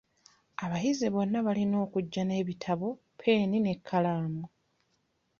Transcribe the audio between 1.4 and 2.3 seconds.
balina okujja